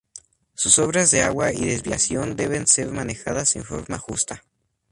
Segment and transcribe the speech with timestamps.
[0.55, 4.43] Sus obras de agua y desviación deben ser manejadas de forma justa.